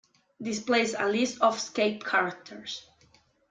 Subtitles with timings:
[0.41, 2.87] Display a list of escape characters.